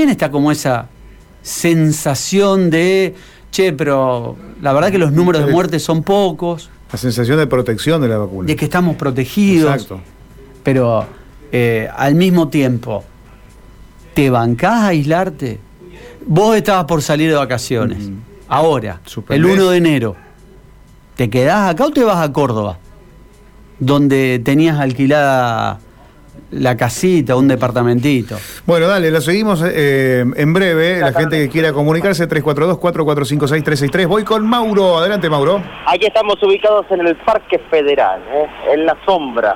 también 0.00 0.12
está 0.12 0.30
como 0.30 0.50
esa 0.50 0.86
sensación 1.42 2.70
de, 2.70 3.14
che, 3.50 3.74
pero 3.74 4.34
la 4.62 4.72
verdad 4.72 4.90
que 4.90 4.96
los 4.96 5.12
números 5.12 5.44
de 5.44 5.52
muertes 5.52 5.82
son 5.82 6.02
pocos. 6.02 6.70
La 6.90 6.98
sensación 6.98 7.36
de 7.36 7.46
protección 7.46 8.00
de 8.00 8.08
la 8.08 8.16
vacuna. 8.16 8.46
De 8.46 8.56
que 8.56 8.64
estamos 8.64 8.96
protegidos. 8.96 9.74
Exacto. 9.74 10.00
Pero 10.62 11.04
eh, 11.52 11.86
al 11.94 12.14
mismo 12.14 12.48
tiempo, 12.48 13.04
¿te 14.14 14.30
bancás 14.30 14.72
a 14.72 14.86
aislarte? 14.86 15.58
Vos 16.26 16.56
estabas 16.56 16.86
por 16.86 17.02
salir 17.02 17.28
de 17.28 17.36
vacaciones. 17.36 18.08
Ahora, 18.48 19.02
el 19.28 19.44
1 19.44 19.68
de 19.68 19.76
enero, 19.76 20.16
¿te 21.14 21.28
quedás 21.28 21.68
acá 21.68 21.84
o 21.84 21.90
te 21.90 22.04
vas 22.04 22.26
a 22.26 22.32
Córdoba? 22.32 22.78
Donde 23.78 24.40
tenías 24.42 24.80
alquilada 24.80 25.78
la 26.52 26.76
casita, 26.76 27.36
un 27.36 27.48
departamentito. 27.48 28.36
Bueno, 28.66 28.86
dale, 28.86 29.10
lo 29.10 29.20
seguimos 29.20 29.62
eh, 29.66 30.24
en 30.36 30.52
breve. 30.52 31.00
La, 31.00 31.12
gente 31.12 31.38
que 31.38 31.48
quiera 31.48 31.72
comunicarse, 31.72 32.28
342-4456-363. 32.28 34.06
Voy 34.06 34.24
con 34.24 34.46
Mauro. 34.46 34.98
Adelante, 34.98 35.28
Mauro. 35.30 35.62
Aquí 35.86 36.06
estamos 36.06 36.42
ubicados 36.42 36.86
en 36.90 37.06
el 37.06 37.16
Parque 37.16 37.58
Federal, 37.70 38.20
¿eh? 38.32 38.46
en 38.72 38.86
la 38.86 38.96
sombra 39.04 39.54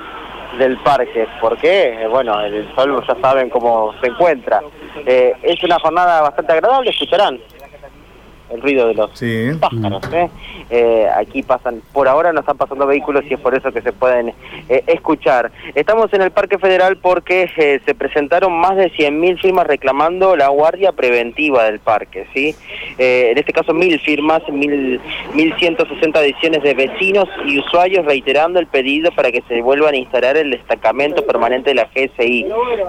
del 0.59 0.77
parque. 0.79 1.27
¿Por 1.41 1.59
qué? 1.59 2.07
Bueno, 2.11 2.41
el 2.41 2.73
sol 2.75 3.03
ya 3.07 3.17
saben 3.21 3.51
cómo 3.51 3.93
se 4.01 4.07
encuentra. 4.09 4.61
Eh, 5.05 5.35
es 5.43 5.63
una 5.65 5.79
jornada 5.81 6.23
bastante 6.23 6.53
agradable, 6.53 6.91
escucharán 6.91 7.41
el 8.55 8.63
ruido 8.63 8.87
de 8.89 8.95
los 8.95 9.11
pájaros. 9.59 10.03
¿eh? 10.13 10.31
¿eh? 10.71 11.09
aquí 11.17 11.43
pasan, 11.43 11.83
por 11.93 12.09
ahora 12.09 12.33
no 12.33 12.41
están 12.41 12.57
pasando 12.57 12.87
vehículos 12.87 13.25
y 13.29 13.35
es 13.35 13.41
por 13.41 13.55
eso 13.55 13.73
que 13.73 13.83
se 13.83 13.93
pueden 13.93 14.33
eh, 14.69 14.85
escuchar. 14.87 15.51
Estamos 15.75 16.13
en 16.13 16.23
el 16.23 16.31
Parque 16.31 16.59
Federal 16.59 16.97
porque 16.97 17.51
eh, 17.57 17.81
se 17.85 17.95
presentaron 17.95 18.53
más 18.53 18.77
de 18.77 18.91
100.000 18.93 19.41
firmas 19.41 19.67
reclamando 19.67 20.37
la 20.37 20.49
guardia 20.49 20.93
preventiva 20.93 21.65
del 21.65 21.81
parque. 21.81 22.27
¿sí? 22.33 22.55
en 22.97 23.37
este 23.37 23.53
caso, 23.53 23.75
mil 23.75 23.99
firmas, 24.01 24.43
mil, 24.51 25.01
1.160 25.35 26.17
adiciones 26.17 26.63
de 26.63 26.75
vecinos 26.75 27.29
y 27.45 27.59
usuarios 27.59 28.05
reiterando 28.05 28.61
el 28.61 28.67
pedido 28.67 29.11
para 29.13 29.33
que 29.33 29.43
se 29.49 29.61
vuelvan 29.63 29.95
a 29.95 29.97
instalar 29.97 30.37
el 30.37 30.51
destacamento 30.51 31.27
permanente 31.27 31.71
de 31.71 31.75
la 31.75 31.89
GSI. 31.95 32.47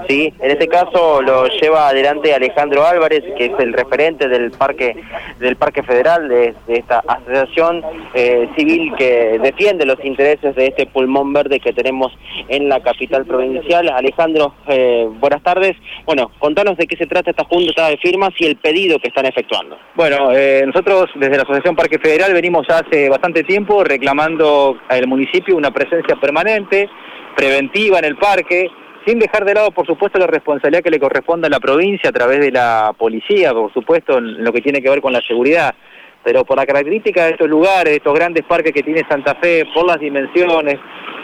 ¿sí? 0.07 0.33
En 0.39 0.52
este 0.52 0.67
caso 0.67 1.22
lo 1.22 1.47
lleva 1.47 1.89
adelante 1.89 2.33
Alejandro 2.33 2.85
Álvarez, 2.85 3.23
que 3.38 3.45
es 3.45 3.59
el 3.59 3.73
referente 3.73 4.27
del 4.27 4.52
Parque 4.52 4.95
del 5.39 5.54
Parque 5.55 5.83
Federal, 5.83 6.27
de, 6.27 6.55
esta 6.67 7.03
asociación 7.07 7.81
eh, 8.13 8.49
civil 8.57 8.93
que 8.97 9.39
defiende 9.41 9.85
los 9.85 10.03
intereses 10.03 10.55
de 10.55 10.67
este 10.67 10.85
pulmón 10.85 11.33
verde 11.33 11.59
que 11.59 11.73
tenemos 11.73 12.11
en 12.47 12.69
la 12.69 12.81
capital 12.81 13.25
provincial. 13.25 13.89
Alejandro, 13.89 14.53
eh, 14.67 15.07
buenas 15.19 15.41
tardes. 15.43 15.75
Bueno, 16.05 16.31
contanos 16.39 16.77
de 16.77 16.87
qué 16.87 16.97
se 16.97 17.07
trata 17.07 17.31
esta 17.31 17.45
junta 17.45 17.89
de 17.89 17.97
firmas 17.97 18.31
y 18.37 18.45
el 18.45 18.57
pedido 18.57 18.99
que 18.99 19.09
están 19.09 19.25
efectuando. 19.25 19.77
Bueno, 19.95 20.31
eh, 20.31 20.63
nosotros 20.65 21.09
desde 21.15 21.37
la 21.37 21.43
Asociación 21.43 21.75
Parque 21.75 21.99
Federal 21.99 22.33
venimos 22.33 22.67
hace 22.69 23.09
bastante 23.09 23.43
tiempo 23.43 23.83
reclamando 23.83 24.77
al 24.89 25.07
municipio 25.07 25.55
una 25.55 25.71
presencia 25.71 26.15
permanente, 26.15 26.89
preventiva 27.35 27.99
en 27.99 28.05
el 28.05 28.17
parque, 28.17 28.69
sin 29.05 29.19
dejar 29.19 29.45
de 29.45 29.53
lado, 29.53 29.71
por 29.71 29.85
supuesto, 29.85 30.17
la 30.17 30.27
responsabilidad 30.27 30.83
que 30.83 30.89
le 30.89 30.99
corresponde 30.99 31.47
a 31.47 31.49
la 31.49 31.59
provincia 31.59 32.09
a 32.09 32.13
través 32.13 32.39
de 32.39 32.51
la 32.51 32.93
policía, 32.97 33.53
por 33.53 33.71
supuesto, 33.71 34.17
en 34.17 34.43
lo 34.43 34.51
que 34.51 34.61
tiene 34.61 34.81
que 34.81 34.89
ver 34.89 35.01
con 35.01 35.13
la 35.13 35.21
seguridad. 35.21 35.75
Pero 36.23 36.43
por 36.43 36.57
la 36.57 36.65
característica 36.65 37.25
de 37.25 37.31
estos 37.31 37.47
lugares, 37.47 37.91
de 37.91 37.97
estos 37.97 38.15
grandes 38.15 38.43
parques 38.45 38.73
que 38.73 38.81
tiene 38.81 39.03
Santa 39.07 39.35
Fe, 39.35 39.65
por 39.73 39.85
las 39.85 39.99
dimensiones, 39.99 40.79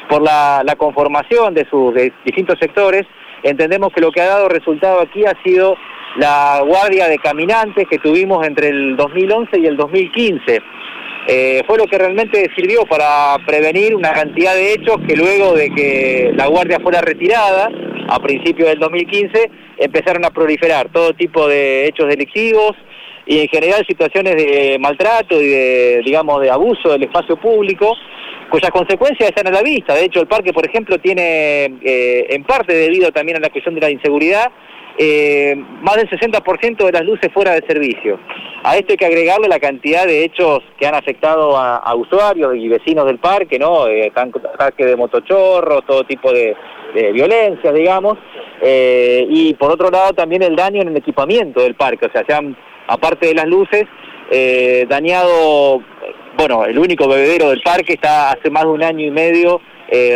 por 0.07 0.21
la, 0.21 0.63
conformación 0.77 1.55
de 1.55 1.65
sus 1.69 1.93
distintos 2.23 2.59
sectores, 2.59 3.07
entendemos 3.41 3.91
que 3.93 4.01
lo 4.01 4.11
que 4.11 4.21
ha 4.21 4.27
dado 4.27 4.47
resultado 4.47 4.99
aquí 4.99 5.25
ha 5.25 5.33
sido 5.43 5.75
la 6.17 6.61
guardia 6.65 7.07
de 7.07 7.17
caminantes 7.17 7.87
que 7.87 7.97
tuvimos 7.97 8.45
entre 8.45 8.69
el 8.69 8.95
2011 8.95 9.59
y 9.59 9.65
el 9.65 9.77
2015 9.77 10.61
eh, 11.27 11.61
fue 11.67 11.77
lo 11.77 11.85
que 11.85 11.97
realmente 11.97 12.49
sirvió 12.55 12.85
para 12.85 13.37
prevenir 13.45 13.95
una 13.95 14.11
cantidad 14.11 14.55
de 14.55 14.73
hechos 14.73 14.97
que 15.07 15.15
luego 15.15 15.53
de 15.53 15.69
que 15.69 16.31
la 16.35 16.47
guardia 16.47 16.79
fuera 16.79 17.01
retirada, 17.01 17.69
a 18.07 18.19
principios 18.19 18.69
del 18.69 18.79
2015, 18.79 19.51
empezaron 19.77 20.25
a 20.25 20.31
proliferar 20.31 20.89
todo 20.91 21.13
tipo 21.13 21.47
de 21.47 21.85
hechos 21.85 22.07
delictivos 22.07 22.75
y 23.25 23.39
en 23.39 23.47
general 23.47 23.85
situaciones 23.87 24.35
de 24.35 24.77
maltrato 24.79 25.39
y 25.39 25.47
de, 25.47 26.01
digamos, 26.03 26.41
de 26.41 26.49
abuso 26.49 26.89
del 26.89 27.03
espacio 27.03 27.37
público, 27.37 27.95
cuyas 28.49 28.71
consecuencias 28.71 29.29
están 29.29 29.47
a 29.47 29.51
la 29.51 29.61
vista. 29.61 29.93
De 29.93 30.05
hecho, 30.05 30.21
el 30.21 30.27
parque, 30.27 30.51
por 30.51 30.65
ejemplo, 30.65 30.97
tiene, 30.97 31.65
eh, 31.83 32.25
en 32.29 32.43
parte 32.43 32.73
debido 32.73 33.11
también 33.11 33.37
a 33.37 33.39
la 33.39 33.49
cuestión 33.49 33.75
de 33.75 33.81
la 33.81 33.91
inseguridad, 33.91 34.51
eh, 34.97 35.55
más 35.81 35.95
del 35.95 36.09
60% 36.09 36.85
de 36.85 36.91
las 36.91 37.03
luces 37.03 37.31
fuera 37.33 37.53
de 37.53 37.65
servicio. 37.67 38.19
A 38.63 38.77
esto 38.77 38.93
hay 38.93 38.97
que 38.97 39.05
agregarle 39.05 39.47
la 39.47 39.59
cantidad 39.59 40.05
de 40.05 40.23
hechos 40.23 40.59
que 40.77 40.85
han 40.85 40.93
afectado 40.93 41.57
a, 41.57 41.95
usuarios 41.95 42.55
y 42.55 42.67
vecinos 42.67 43.05
del 43.05 43.17
parque, 43.17 43.57
¿no? 43.57 43.87
Eh, 43.87 44.11
ataque 44.15 44.85
de 44.85 44.95
motochorros, 44.95 45.85
todo 45.85 46.03
tipo 46.03 46.31
de, 46.31 46.55
violencia, 47.13 47.71
digamos. 47.71 48.17
Eh, 48.61 49.25
y 49.29 49.53
por 49.55 49.71
otro 49.71 49.89
lado 49.89 50.13
también 50.13 50.43
el 50.43 50.55
daño 50.55 50.81
en 50.81 50.89
el 50.89 50.97
equipamiento 50.97 51.61
del 51.61 51.73
parque, 51.73 52.05
o 52.05 52.11
sea, 52.11 52.23
se 52.27 52.33
han, 52.33 52.55
aparte 52.87 53.27
de 53.27 53.33
las 53.33 53.47
luces, 53.47 53.85
eh, 54.29 54.85
dañado, 54.87 55.81
bueno, 56.37 56.65
el 56.65 56.77
único 56.77 57.07
bebedero 57.07 57.49
del 57.49 57.61
parque 57.61 57.93
está 57.93 58.31
hace 58.31 58.49
más 58.49 58.63
de 58.63 58.69
un 58.69 58.83
año 58.83 59.05
y 59.05 59.11
medio 59.11 59.61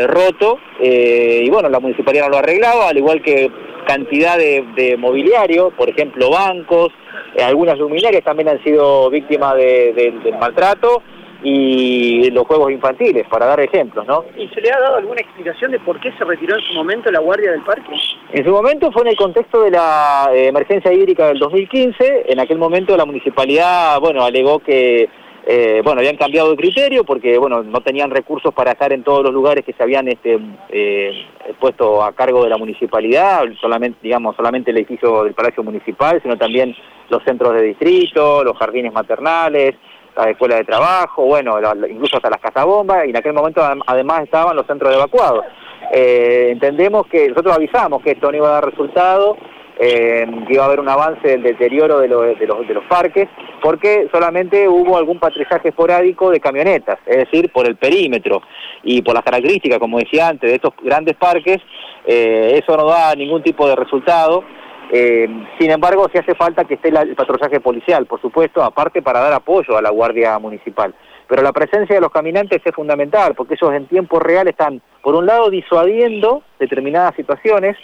roto, 0.07 0.59
y 0.79 1.49
bueno, 1.49 1.67
la 1.67 1.81
municipalidad 1.81 2.25
no 2.25 2.31
lo 2.31 2.37
arreglaba, 2.37 2.87
al 2.87 2.97
igual 2.97 3.21
que 3.21 3.51
cantidad 3.85 4.37
de, 4.37 4.95
mobiliario, 4.97 5.71
por 5.71 5.89
ejemplo 5.89 6.29
bancos, 6.29 6.89
eh, 7.35 7.43
algunas 7.43 7.77
luminarias 7.77 8.23
también 8.23 8.49
han 8.49 8.63
sido 8.63 9.09
víctimas 9.09 9.55
del 9.55 10.35
maltrato 10.39 11.01
y 11.43 12.31
los 12.31 12.47
juegos 12.47 12.71
infantiles, 12.71 13.27
para 13.27 13.45
dar 13.45 13.59
ejemplos, 13.59 14.05
¿no? 14.07 14.25
¿Y 14.35 14.47
se 14.47 14.61
le 14.61 14.71
ha 14.71 14.79
dado 14.79 14.95
alguna 14.95 15.21
explicación 15.21 15.71
de 15.71 15.79
por 15.79 15.99
qué 15.99 16.11
se 16.17 16.23
retiró 16.23 16.55
en 16.55 16.61
su 16.63 16.73
momento 16.73 17.11
la 17.11 17.19
guardia 17.19 17.51
del 17.51 17.61
parque? 17.61 17.91
En 18.31 18.43
su 18.43 18.49
momento 18.49 18.91
fue 18.91 19.03
en 19.03 19.09
el 19.09 19.15
contexto 19.15 19.61
de 19.61 19.71
la 19.71 20.31
eh, 20.33 20.47
emergencia 20.47 20.91
hídrica 20.91 21.27
del 21.27 21.37
2015, 21.37 22.25
en 22.27 22.39
aquel 22.39 22.57
momento 22.57 22.97
la 22.97 23.05
municipalidad, 23.05 23.99
bueno, 23.99 24.23
alegó 24.23 24.57
que 24.59 25.07
eh, 25.47 25.81
bueno, 25.83 25.99
habían 25.99 26.17
cambiado 26.17 26.49
de 26.49 26.57
criterio 26.57 27.03
porque, 27.03 27.37
bueno, 27.37 27.61
no 27.61 27.81
tenían 27.81 28.09
recursos 28.09 28.51
para 28.53 28.71
estar 28.71 28.91
en 28.91 29.03
todos 29.03 29.23
los 29.23 29.31
lugares 29.31 29.63
que 29.63 29.73
se 29.73 29.83
habían 29.83 30.07
este, 30.07 30.39
eh, 30.69 31.11
puesto 31.59 32.03
a 32.03 32.13
cargo 32.13 32.43
de 32.43 32.49
la 32.49 32.57
municipalidad, 32.57 33.43
solamente, 33.61 33.99
digamos, 34.01 34.35
solamente 34.35 34.71
el 34.71 34.77
edificio 34.77 35.23
del 35.23 35.35
Palacio 35.35 35.63
Municipal, 35.63 36.19
sino 36.23 36.35
también 36.35 36.75
los 37.09 37.23
centros 37.23 37.53
de 37.53 37.61
distrito, 37.61 38.43
los 38.43 38.57
jardines 38.57 38.91
maternales, 38.91 39.75
la 40.15 40.31
escuela 40.31 40.55
de 40.55 40.63
trabajo, 40.63 41.25
bueno, 41.25 41.59
incluso 41.89 42.17
hasta 42.17 42.29
las 42.29 42.41
casabombas, 42.41 43.05
y 43.05 43.11
en 43.11 43.17
aquel 43.17 43.33
momento 43.33 43.61
además 43.85 44.23
estaban 44.23 44.55
los 44.55 44.65
centros 44.65 44.89
de 44.89 44.97
evacuados. 44.97 45.45
Eh, 45.91 46.49
entendemos 46.51 47.05
que 47.05 47.29
nosotros 47.29 47.55
avisamos 47.55 48.01
que 48.01 48.11
esto 48.11 48.31
no 48.31 48.37
iba 48.37 48.47
a 48.47 48.53
dar 48.53 48.65
resultado, 48.65 49.37
eh, 49.77 50.25
iba 50.49 50.63
a 50.63 50.67
haber 50.67 50.79
un 50.79 50.89
avance 50.89 51.27
del 51.27 51.43
deterioro 51.43 51.99
de, 51.99 52.07
los, 52.07 52.37
de 52.37 52.73
los 52.73 52.83
parques, 52.85 53.27
porque 53.61 54.07
solamente 54.11 54.67
hubo 54.67 54.97
algún 54.97 55.19
patrullaje 55.19 55.69
esporádico 55.69 56.31
de 56.31 56.39
camionetas, 56.39 56.97
es 57.05 57.17
decir, 57.17 57.51
por 57.51 57.67
el 57.67 57.75
perímetro 57.75 58.41
y 58.83 59.01
por 59.01 59.13
las 59.13 59.23
características, 59.23 59.79
como 59.79 59.99
decía 59.99 60.29
antes, 60.29 60.49
de 60.49 60.55
estos 60.55 60.73
grandes 60.81 61.15
parques, 61.15 61.57
eh, 62.05 62.61
eso 62.61 62.77
no 62.77 62.85
da 62.85 63.13
ningún 63.15 63.43
tipo 63.43 63.67
de 63.67 63.75
resultado. 63.75 64.43
Eh, 64.91 65.27
sin 65.59 65.71
embargo, 65.71 66.07
sí 66.11 66.19
hace 66.19 66.35
falta 66.35 66.63
que 66.63 66.75
esté 66.75 66.89
el 66.89 67.15
patrullaje 67.15 67.59
policial, 67.59 68.05
por 68.05 68.21
supuesto, 68.21 68.63
aparte 68.63 69.01
para 69.01 69.19
dar 69.19 69.33
apoyo 69.33 69.77
a 69.77 69.81
la 69.81 69.89
Guardia 69.89 70.37
Municipal. 70.39 70.93
Pero 71.27 71.41
la 71.41 71.51
presencia 71.51 71.95
de 71.95 72.01
los 72.01 72.11
caminantes 72.11 72.61
es 72.63 72.75
fundamental, 72.75 73.33
porque 73.33 73.55
ellos 73.55 73.73
en 73.73 73.87
tiempo 73.87 74.19
real 74.19 74.47
están, 74.47 74.81
por 75.01 75.15
un 75.15 75.25
lado, 75.25 75.49
disuadiendo 75.49 76.43
determinadas 76.59 77.15
situaciones, 77.15 77.75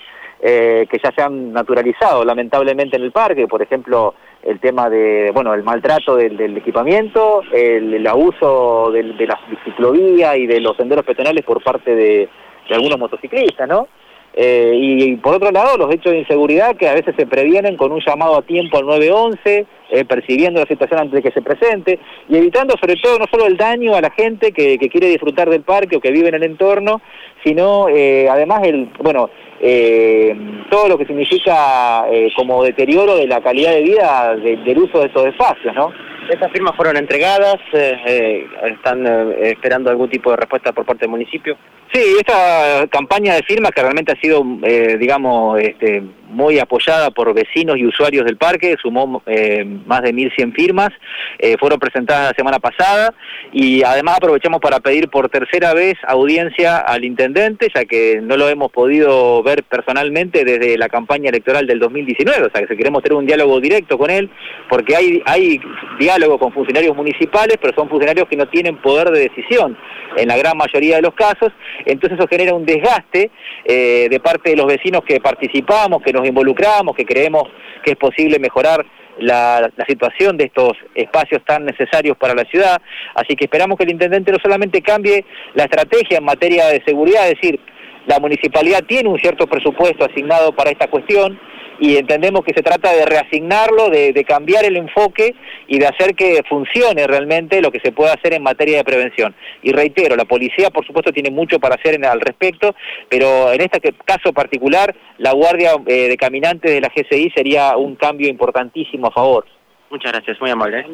eh, 0.44 0.88
que 0.90 0.98
ya 0.98 1.12
se 1.12 1.22
han 1.22 1.54
naturalizado 1.54 2.26
lamentablemente 2.26 2.98
en 2.98 3.04
el 3.04 3.12
parque, 3.12 3.48
por 3.48 3.62
ejemplo, 3.62 4.16
el 4.42 4.60
tema 4.60 4.90
de, 4.90 5.30
bueno, 5.34 5.54
el 5.54 5.62
maltrato 5.62 6.16
del, 6.16 6.58
equipamiento, 6.58 7.44
el, 7.54 8.06
abuso 8.08 8.92
de 8.92 9.28
la 9.28 9.40
ciclovía 9.64 10.36
y 10.36 10.48
de 10.48 10.60
los 10.60 10.76
senderos 10.78 11.06
peatonales 11.06 11.46
por 11.46 11.64
parte 11.64 11.96
de, 11.96 12.30
algunos 12.72 12.98
motociclistas, 12.98 13.68
¿no? 13.68 13.88
Eh, 14.34 14.74
y, 14.76 15.16
por 15.18 15.36
otro 15.36 15.52
lado, 15.52 15.78
los 15.78 15.94
hechos 15.94 16.14
de 16.14 16.20
inseguridad 16.20 16.76
que 16.78 16.88
a 16.88 16.94
veces 16.94 17.14
se 17.18 17.26
previenen 17.26 17.76
con 17.76 17.92
un 17.92 18.02
llamado 18.06 18.38
a 18.38 18.42
tiempo 18.42 18.78
al 18.78 18.86
911, 18.86 19.66
eh, 19.90 20.06
percibiendo 20.06 20.62
la 20.62 20.68
situación 20.68 21.02
antes 21.02 21.16
de 21.16 21.22
que 21.22 21.34
se 21.34 21.42
presente 21.42 22.00
y 22.30 22.38
evitando 22.38 22.76
sobre 22.80 22.96
todo 22.96 23.20
no 23.20 23.26
solo 23.30 23.46
el 23.46 23.58
daño 23.58 23.94
a 23.94 24.02
la 24.02 24.12
gente 24.12 24.54
que, 24.54 24.78
quiere 24.78 25.08
disfrutar 25.08 25.50
del 25.50 25.64
parque 25.64 25.98
o 25.98 26.02
que 26.02 26.12
vive 26.12 26.30
en 26.30 26.36
el 26.36 26.44
entorno, 26.44 27.02
sino 27.44 27.88
además 27.88 28.62
el, 28.64 28.90
bueno, 29.00 29.30
eh, 29.64 30.36
todo 30.72 30.88
lo 30.88 30.98
que 30.98 31.06
significa 31.06 32.08
eh, 32.10 32.32
como 32.36 32.64
deterioro 32.64 33.16
de 33.16 33.28
la 33.28 33.42
calidad 33.42 33.74
de 33.74 33.84
vida 33.84 34.36
del 34.36 34.78
uso 34.80 35.02
de 35.02 35.06
estos 35.06 35.28
espacios, 35.28 35.76
¿no? 35.76 35.94
Estas 36.32 36.52
firmas 36.52 36.76
fueron 36.76 36.98
entregadas, 36.98 37.58
eh, 37.74 38.48
están 38.66 39.06
esperando 39.40 39.92
algún 39.92 40.10
tipo 40.10 40.32
de 40.32 40.38
respuesta 40.38 40.72
por 40.72 40.86
parte 40.86 41.02
del 41.02 41.12
municipio. 41.12 41.58
Sí, 41.94 42.00
esta 42.18 42.88
campaña 42.88 43.36
de 43.36 43.44
firmas 43.44 43.72
que 43.72 43.82
realmente 43.82 44.14
ha 44.14 44.22
sido, 44.22 44.46
eh, 44.64 44.96
digamos, 44.98 45.60
este, 45.60 46.02
muy 46.32 46.58
apoyada 46.58 47.12
por 47.12 47.34
vecinos 47.34 47.78
y 47.78 47.86
usuarios 47.86 48.26
del 48.26 48.38
parque, 48.38 48.78
sumó 48.82 49.22
eh, 49.26 49.66
más 49.86 50.02
de 50.02 50.14
1.100 50.14 50.54
firmas, 50.54 50.90
eh, 51.38 51.58
fueron 51.60 51.80
presentadas 51.80 52.32
la 52.32 52.36
semana 52.36 52.60
pasada 52.60 53.14
y 53.52 53.84
además 53.84 54.18
aprovechamos 54.18 54.62
para 54.62 54.80
pedir 54.80 55.10
por 55.10 55.28
tercera 55.30 55.74
vez 55.74 55.96
audiencia 56.08 56.78
al 56.78 57.04
intendente, 57.04 57.68
ya 57.76 57.84
que 57.84 58.22
no 58.22 58.38
lo 58.38 58.48
hemos 58.48 58.72
podido 58.72 59.44
ver 59.44 59.64
personalmente 59.64 60.46
desde 60.46 60.78
la 60.78 60.88
campaña 60.88 61.30
electoral 61.30 61.68
del 61.68 61.80
2019, 61.80 62.48
o 62.48 62.50
sea 62.52 62.66
que 62.66 62.78
queremos 62.78 63.04
tener 63.04 63.18
un 63.18 63.26
diálogo 63.26 63.60
directo 63.60 63.98
con 63.98 64.10
él, 64.10 64.30
porque 64.70 64.96
hay, 64.96 65.22
hay 65.26 65.60
diálogo 66.00 66.40
con 66.40 66.54
funcionarios 66.54 66.96
municipales, 66.96 67.58
pero 67.62 67.74
son 67.76 67.90
funcionarios 67.90 68.30
que 68.30 68.38
no 68.38 68.48
tienen 68.48 68.78
poder 68.78 69.10
de 69.12 69.28
decisión 69.28 69.78
en 70.18 70.28
la 70.28 70.38
gran 70.38 70.58
mayoría 70.58 70.98
de 70.98 71.02
los 71.02 71.14
casos, 71.14 71.52
entonces 71.86 72.20
eso 72.20 72.28
genera 72.28 72.54
un 72.54 72.66
desgaste 72.66 73.32
eh, 73.66 74.08
de 74.10 74.20
parte 74.20 74.52
de 74.52 74.56
los 74.56 74.66
vecinos 74.66 75.02
que 75.06 75.20
participamos, 75.20 76.02
que 76.02 76.14
nos 76.14 76.28
involucramos, 76.28 76.96
que 76.96 77.06
creemos 77.06 77.44
que 77.84 77.92
es 77.92 77.98
posible 77.98 78.40
mejorar 78.40 78.86
la, 79.20 79.72
situación 79.88 80.38
de 80.38 80.46
estos 80.46 80.74
espacios 80.96 81.42
tan 81.46 81.66
necesarios 81.66 82.18
para 82.18 82.34
la 82.34 82.46
ciudad. 82.46 82.82
Así 83.16 83.36
que 83.36 83.46
esperamos 83.46 83.78
que 83.78 83.84
el 83.84 83.92
intendente 83.92 84.32
no 84.32 84.38
solamente 84.42 84.82
cambie 84.82 85.26
la 85.54 85.64
estrategia 85.64 86.18
en 86.18 86.24
materia 86.24 86.68
de 86.68 86.82
seguridad, 86.86 87.28
es 87.28 87.36
decir, 87.36 87.60
la 88.08 88.20
municipalidad 88.20 88.84
tiene 88.84 89.10
un 89.10 89.20
cierto 89.20 89.46
presupuesto 89.48 90.06
asignado 90.06 90.54
para 90.54 90.72
esta 90.72 90.88
cuestión, 90.88 91.40
y 91.82 91.98
entendemos 91.98 92.46
que 92.46 92.54
se 92.54 92.62
trata 92.62 92.94
de 92.94 93.06
reasignarlo, 93.08 93.90
de, 93.90 94.14
cambiar 94.24 94.64
el 94.66 94.78
enfoque 94.78 95.34
y 95.68 95.80
de 95.80 95.88
hacer 95.88 96.14
que 96.14 96.44
funcione 96.48 97.08
realmente 97.08 97.60
lo 97.60 97.72
que 97.72 97.80
se 97.80 97.92
puede 97.92 98.12
hacer 98.12 98.34
en 98.36 98.44
materia 98.44 98.78
de 98.78 98.84
prevención. 98.84 99.34
Y 99.64 99.72
reitero, 99.72 100.16
la 100.16 100.26
policía 100.26 100.70
por 100.70 100.86
supuesto 100.86 101.12
tiene 101.12 101.32
mucho 101.32 101.60
para 101.60 101.76
hacer 101.76 101.96
en, 101.96 102.06
al 102.06 102.22
respecto, 102.22 102.76
pero 103.10 103.52
en 103.52 103.62
este 103.62 103.82
caso 104.06 104.32
particular, 104.32 104.96
la 105.18 105.34
guardia 105.34 105.72
eh, 105.88 106.08
de 106.08 106.18
caminantes 106.18 106.72
de 106.72 106.82
la 106.82 106.90
GCI 106.90 107.32
sería 107.36 107.76
un 107.76 107.96
cambio 107.96 108.30
importantísimo 108.30 109.08
a 109.08 109.12
favor. 109.12 109.46
Muchas 109.90 110.12
gracias, 110.14 110.40
muy 110.40 110.52
amable. 110.52 110.86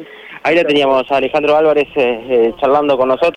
Ahí 0.42 0.56
la 0.56 0.64
teníamos 0.64 1.04
a 1.12 1.16
Alejandro 1.18 1.54
Álvarez 1.54 1.86
eh, 1.96 2.26
eh, 2.30 2.54
charlando 2.58 2.96
con 2.96 3.08
nosotros. 3.08 3.26